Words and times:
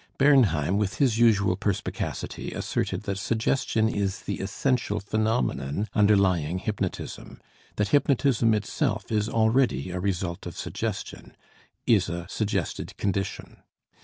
Bernheim, 0.17 0.79
with 0.79 0.95
his 0.95 1.19
usual 1.19 1.55
perspicacity, 1.55 2.49
asserted 2.53 3.03
that 3.03 3.19
suggestion 3.19 3.87
is 3.87 4.23
the 4.23 4.39
essential 4.39 4.99
phenomenon 4.99 5.87
underlying 5.93 6.57
hypnotism, 6.57 7.39
that 7.75 7.89
hypnotism 7.89 8.55
itself 8.55 9.11
is 9.11 9.29
already 9.29 9.91
a 9.91 9.99
result 9.99 10.47
of 10.47 10.57
suggestion, 10.57 11.37
is 11.85 12.09
a 12.09 12.25
suggested 12.29 12.97
condition. 12.97 13.57